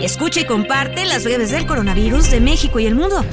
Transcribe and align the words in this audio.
Escucha 0.00 0.40
y 0.40 0.44
comparte 0.44 1.04
las 1.06 1.24
breves 1.24 1.50
del 1.50 1.66
coronavirus 1.66 2.30
de 2.30 2.40
México 2.40 2.78
y 2.78 2.86
el 2.86 2.94
mundo. 2.94 3.24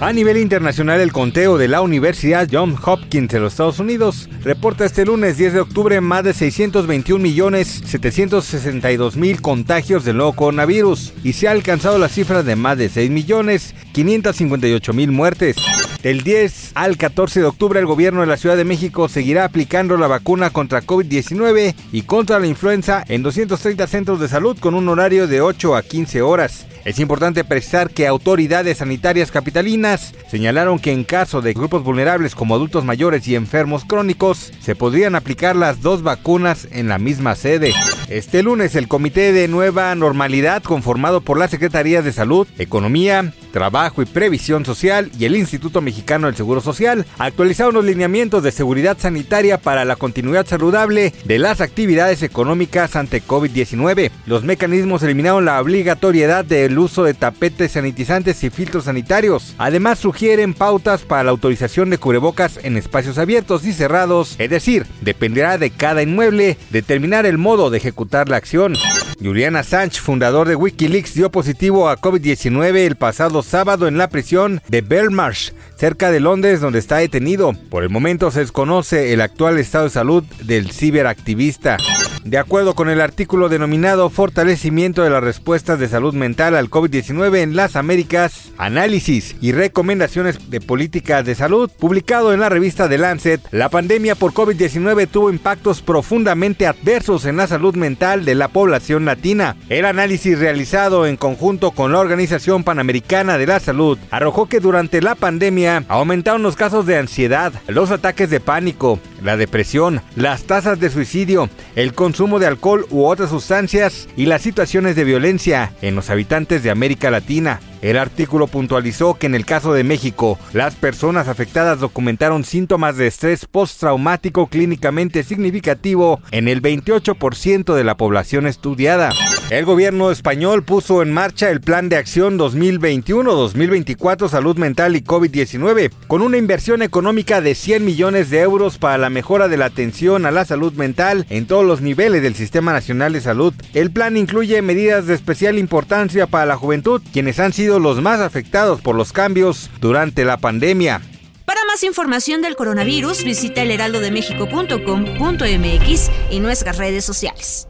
A 0.00 0.12
nivel 0.12 0.36
internacional, 0.36 1.00
el 1.00 1.12
conteo 1.12 1.56
de 1.56 1.68
la 1.68 1.80
Universidad 1.82 2.48
Johns 2.50 2.80
Hopkins 2.84 3.32
de 3.32 3.40
los 3.40 3.52
Estados 3.52 3.78
Unidos 3.78 4.28
reporta 4.42 4.84
este 4.84 5.04
lunes 5.04 5.36
10 5.36 5.52
de 5.52 5.60
octubre 5.60 6.00
más 6.00 6.24
de 6.24 6.34
621 6.34 7.22
millones 7.22 7.82
762 7.86 9.16
mil 9.16 9.40
contagios 9.40 10.04
del 10.04 10.16
nuevo 10.16 10.34
coronavirus 10.34 11.12
y 11.22 11.32
se 11.32 11.46
ha 11.46 11.52
alcanzado 11.52 11.98
la 11.98 12.08
cifra 12.08 12.42
de 12.42 12.56
más 12.56 12.76
de 12.78 12.88
6 12.88 13.10
millones 13.10 13.74
558 13.92 14.92
mil 14.92 15.10
muertes. 15.12 15.56
Del 16.02 16.22
10 16.22 16.72
al 16.76 16.96
14 16.96 17.40
de 17.40 17.46
octubre 17.46 17.80
el 17.80 17.86
gobierno 17.86 18.20
de 18.20 18.28
la 18.28 18.36
Ciudad 18.36 18.56
de 18.56 18.64
México 18.64 19.08
seguirá 19.08 19.44
aplicando 19.44 19.96
la 19.96 20.06
vacuna 20.06 20.50
contra 20.50 20.82
COVID-19 20.82 21.74
y 21.90 22.02
contra 22.02 22.38
la 22.38 22.46
influenza 22.46 23.04
en 23.08 23.24
230 23.24 23.84
centros 23.88 24.20
de 24.20 24.28
salud 24.28 24.56
con 24.60 24.74
un 24.74 24.88
horario 24.88 25.26
de 25.26 25.40
8 25.40 25.74
a 25.74 25.82
15 25.82 26.22
horas. 26.22 26.66
Es 26.84 27.00
importante 27.00 27.42
precisar 27.42 27.90
que 27.90 28.06
autoridades 28.06 28.78
sanitarias 28.78 29.32
capitalinas 29.32 30.14
señalaron 30.30 30.78
que 30.78 30.92
en 30.92 31.02
caso 31.02 31.42
de 31.42 31.52
grupos 31.52 31.82
vulnerables 31.82 32.36
como 32.36 32.54
adultos 32.54 32.84
mayores 32.84 33.26
y 33.26 33.34
enfermos 33.34 33.84
crónicos, 33.84 34.52
se 34.60 34.76
podrían 34.76 35.16
aplicar 35.16 35.56
las 35.56 35.82
dos 35.82 36.04
vacunas 36.04 36.68
en 36.70 36.88
la 36.88 36.98
misma 36.98 37.34
sede. 37.34 37.74
Este 38.08 38.44
lunes 38.44 38.76
el 38.76 38.88
Comité 38.88 39.32
de 39.32 39.48
Nueva 39.48 39.94
Normalidad, 39.96 40.62
conformado 40.62 41.20
por 41.20 41.38
las 41.38 41.50
Secretarías 41.50 42.04
de 42.04 42.12
Salud, 42.12 42.46
Economía, 42.56 43.34
Trabajo 43.52 44.02
y 44.02 44.06
Previsión 44.06 44.64
Social 44.64 45.10
y 45.18 45.24
el 45.24 45.36
Instituto 45.36 45.80
Mexicano 45.80 46.26
del 46.26 46.36
Seguro 46.36 46.60
Social, 46.60 47.06
actualizaron 47.18 47.74
los 47.74 47.84
lineamientos 47.84 48.42
de 48.42 48.52
seguridad 48.52 48.96
sanitaria 48.98 49.58
para 49.58 49.84
la 49.84 49.96
continuidad 49.96 50.46
saludable 50.46 51.12
de 51.24 51.38
las 51.38 51.60
actividades 51.60 52.22
económicas 52.22 52.96
ante 52.96 53.22
COVID-19. 53.22 54.10
Los 54.26 54.44
mecanismos 54.44 55.02
eliminaron 55.02 55.44
la 55.44 55.60
obligatoriedad 55.60 56.44
del 56.44 56.78
uso 56.78 57.04
de 57.04 57.14
tapetes 57.14 57.72
sanitizantes 57.72 58.42
y 58.44 58.50
filtros 58.50 58.84
sanitarios. 58.84 59.54
Además, 59.58 59.98
sugieren 59.98 60.54
pautas 60.54 61.02
para 61.02 61.24
la 61.24 61.30
autorización 61.30 61.90
de 61.90 61.98
cubrebocas 61.98 62.60
en 62.62 62.76
espacios 62.76 63.18
abiertos 63.18 63.64
y 63.64 63.72
cerrados, 63.72 64.36
es 64.38 64.50
decir, 64.50 64.86
dependerá 65.00 65.58
de 65.58 65.70
cada 65.70 66.02
inmueble 66.02 66.56
determinar 66.70 67.26
el 67.26 67.38
modo 67.38 67.70
de 67.70 67.78
ejecutar 67.78 68.28
la 68.28 68.36
acción. 68.36 68.74
Julian 69.20 69.56
Assange, 69.56 70.00
fundador 70.00 70.46
de 70.46 70.54
Wikileaks, 70.54 71.14
dio 71.14 71.30
positivo 71.30 71.88
a 71.88 71.98
COVID-19 71.98 72.76
el 72.86 72.94
pasado 72.94 73.37
sábado 73.42 73.88
en 73.88 73.98
la 73.98 74.08
prisión 74.08 74.60
de 74.68 74.80
Belmarsh, 74.80 75.52
cerca 75.76 76.10
de 76.10 76.20
Londres, 76.20 76.60
donde 76.60 76.78
está 76.78 76.96
detenido. 76.98 77.52
Por 77.70 77.82
el 77.82 77.90
momento 77.90 78.30
se 78.30 78.40
desconoce 78.40 79.12
el 79.12 79.20
actual 79.20 79.58
estado 79.58 79.84
de 79.84 79.90
salud 79.90 80.24
del 80.42 80.70
ciberactivista. 80.70 81.76
De 82.24 82.36
acuerdo 82.36 82.74
con 82.74 82.90
el 82.90 83.00
artículo 83.00 83.48
denominado 83.48 84.10
Fortalecimiento 84.10 85.02
de 85.02 85.10
las 85.10 85.22
respuestas 85.22 85.78
de 85.78 85.88
salud 85.88 86.14
mental 86.14 86.56
al 86.56 86.68
COVID-19 86.68 87.38
en 87.38 87.56
las 87.56 87.76
Américas, 87.76 88.52
análisis 88.58 89.36
y 89.40 89.52
recomendaciones 89.52 90.50
de 90.50 90.60
políticas 90.60 91.24
de 91.24 91.34
salud, 91.34 91.70
publicado 91.78 92.34
en 92.34 92.40
la 92.40 92.48
revista 92.48 92.88
The 92.88 92.98
Lancet, 92.98 93.40
la 93.50 93.68
pandemia 93.68 94.14
por 94.14 94.32
COVID-19 94.32 95.08
tuvo 95.08 95.30
impactos 95.30 95.80
profundamente 95.80 96.66
adversos 96.66 97.24
en 97.24 97.36
la 97.36 97.46
salud 97.46 97.74
mental 97.76 98.24
de 98.24 98.34
la 98.34 98.48
población 98.48 99.04
latina. 99.04 99.56
El 99.68 99.84
análisis 99.84 100.38
realizado 100.38 101.06
en 101.06 101.16
conjunto 101.16 101.70
con 101.70 101.92
la 101.92 102.00
Organización 102.00 102.64
Panamericana 102.64 103.38
de 103.38 103.46
la 103.46 103.60
Salud 103.60 103.98
arrojó 104.10 104.46
que 104.46 104.60
durante 104.60 105.00
la 105.00 105.14
pandemia 105.14 105.84
aumentaron 105.88 106.42
los 106.42 106.56
casos 106.56 106.84
de 106.84 106.98
ansiedad, 106.98 107.52
los 107.68 107.90
ataques 107.90 108.28
de 108.30 108.40
pánico, 108.40 108.98
la 109.22 109.36
depresión, 109.36 110.00
las 110.16 110.44
tasas 110.44 110.80
de 110.80 110.90
suicidio, 110.90 111.48
el 111.76 111.94
consumo 111.94 112.38
de 112.38 112.46
alcohol 112.46 112.86
u 112.90 113.04
otras 113.04 113.30
sustancias 113.30 114.08
y 114.16 114.26
las 114.26 114.42
situaciones 114.42 114.96
de 114.96 115.04
violencia 115.04 115.72
en 115.82 115.94
los 115.94 116.10
habitantes 116.10 116.62
de 116.62 116.70
América 116.70 117.10
Latina. 117.10 117.60
El 117.82 117.96
artículo 117.96 118.46
puntualizó 118.46 119.14
que 119.14 119.26
en 119.26 119.34
el 119.34 119.44
caso 119.44 119.72
de 119.72 119.84
México, 119.84 120.38
las 120.52 120.74
personas 120.74 121.28
afectadas 121.28 121.80
documentaron 121.80 122.44
síntomas 122.44 122.96
de 122.96 123.06
estrés 123.06 123.46
postraumático 123.46 124.48
clínicamente 124.48 125.22
significativo 125.22 126.20
en 126.30 126.48
el 126.48 126.60
28% 126.60 127.74
de 127.74 127.84
la 127.84 127.96
población 127.96 128.46
estudiada. 128.46 129.12
El 129.50 129.64
gobierno 129.64 130.10
español 130.10 130.62
puso 130.62 131.00
en 131.02 131.12
marcha 131.12 131.50
el 131.50 131.62
Plan 131.62 131.88
de 131.88 131.96
Acción 131.96 132.38
2021-2024 132.38 134.28
Salud 134.28 134.58
Mental 134.58 134.94
y 134.94 135.00
COVID-19, 135.00 135.90
con 136.06 136.20
una 136.20 136.36
inversión 136.36 136.82
económica 136.82 137.40
de 137.40 137.54
100 137.54 137.84
millones 137.84 138.28
de 138.28 138.40
euros 138.40 138.76
para 138.76 138.98
la 138.98 139.08
mejora 139.08 139.48
de 139.48 139.56
la 139.56 139.66
atención 139.66 140.26
a 140.26 140.30
la 140.30 140.44
salud 140.44 140.74
mental 140.74 141.26
en 141.30 141.46
todos 141.46 141.64
los 141.64 141.80
niveles 141.80 142.22
del 142.22 142.34
Sistema 142.34 142.72
Nacional 142.72 143.14
de 143.14 143.22
Salud. 143.22 143.54
El 143.72 143.90
plan 143.90 144.16
incluye 144.16 144.60
medidas 144.60 145.06
de 145.06 145.14
especial 145.14 145.58
importancia 145.58 146.26
para 146.26 146.44
la 146.44 146.56
juventud, 146.56 147.00
quienes 147.12 147.40
han 147.40 147.52
los 147.76 148.00
más 148.00 148.20
afectados 148.20 148.80
por 148.80 148.96
los 148.96 149.12
cambios 149.12 149.68
durante 149.80 150.24
la 150.24 150.38
pandemia. 150.38 151.02
Para 151.44 151.62
más 151.66 151.84
información 151.84 152.40
del 152.40 152.56
coronavirus, 152.56 153.24
visita 153.24 153.60
elheraldodemexico.com.mx 153.62 156.10
y 156.30 156.40
nuestras 156.40 156.78
redes 156.78 157.04
sociales. 157.04 157.68